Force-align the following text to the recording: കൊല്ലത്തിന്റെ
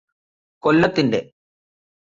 കൊല്ലത്തിന്റെ 0.63 1.21